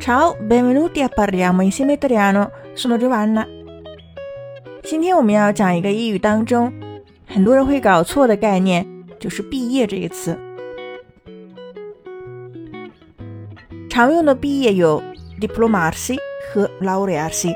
[0.00, 2.50] Ciao, benvenuti a parliamo insieme italiano.
[2.72, 3.46] Sono Giovanna.
[4.82, 6.72] 今天我们要讲一个英语当中
[7.26, 8.86] 很多人会搞错的概念，
[9.18, 10.38] 就是毕业这个词。
[13.90, 15.02] 常用的毕业有
[15.38, 16.16] diplomarsi
[16.50, 17.54] 和 laurearsi，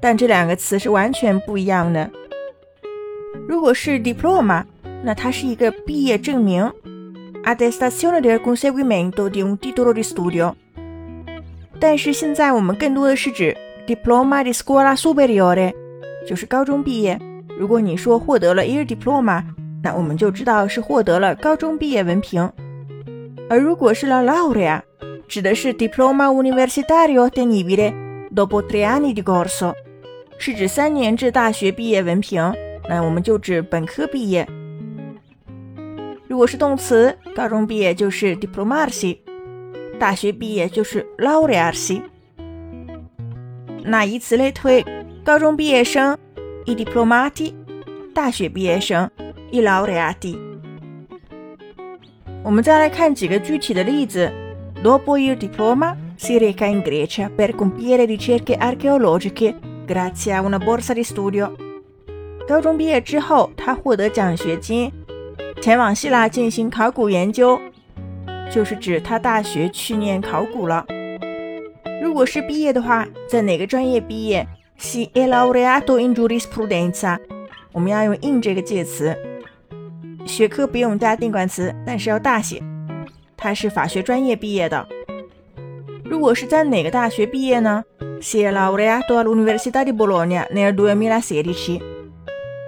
[0.00, 2.10] 但这两个词是完全不一样的。
[3.46, 4.64] 如果是 diploma，
[5.04, 6.72] 那它是一个毕业证明
[7.44, 10.54] ，attestazione del conseguimento di un titolo di studio。
[11.80, 15.72] 但是现在我们更多的是指 diploma di scuola superiore，
[16.26, 17.18] 就是高中毕业。
[17.58, 19.42] 如果你说获得了 il diploma，
[19.82, 22.50] 那我们就知道是获得了高中毕业文凭。
[23.48, 24.80] 而如果是 la laurea，
[25.26, 27.92] 指的是 diploma universitario ottenibile
[28.34, 29.72] dopo tre anni di corso，
[30.38, 32.52] 是指三年制大学毕业文凭。
[32.88, 34.46] 那我们就指本科毕业。
[36.26, 39.18] 如果是动词，高中毕业就是 diplomarsi，
[39.98, 42.02] 大学毕业就是 laurearsi。
[43.84, 44.84] 那以此类推，
[45.24, 46.16] 高中毕业生
[46.66, 47.52] i diplomati，
[48.14, 49.10] 大学毕业生
[49.50, 50.38] i laureati。
[52.44, 54.30] 我们再来看几个具体的例子。
[54.80, 61.02] Dopo il diploma si reca in Grecia per compiere ricerche archeologiche grazie a una borsa di
[61.02, 61.50] studio。
[62.46, 64.92] 高中毕业之后，他获得奖学金，
[65.60, 67.60] 前往希腊进行考古研究，
[68.50, 70.84] 就是指他大学去念考古了。
[72.02, 74.46] 如果是毕业的话，在哪个专业毕业
[74.78, 77.18] ？Si è laureato in giurisprudenza。
[77.72, 79.16] 我们要用 in 这个介词，
[80.24, 82.62] 学科不用加定冠词，但是要大写。
[83.36, 84.86] 他是法学专业毕业的。
[86.04, 87.84] 如果是在哪个大学毕业呢
[88.20, 91.80] ？Si è laureato all'Università di Bologna nel 2016。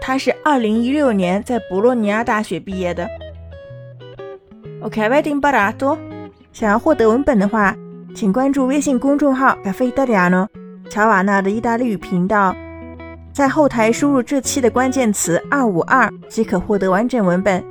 [0.00, 3.08] 他是二零一六年在博洛尼亚大学毕业的。
[4.82, 5.98] OK，avete imparato？
[6.52, 7.76] 想要获得文本的话，
[8.14, 10.48] 请关注微信公众号 “Caffè Italiano”
[10.88, 12.54] 乔瓦纳的意大利语频道，
[13.32, 17.62] 在后台输入这期的关键词“二五二”即可获得完整文本。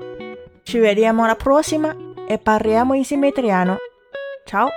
[0.66, 1.94] Ci vediamo alla prossima
[2.28, 3.78] e parliamo insieme italiano。
[4.46, 4.70] Ciao。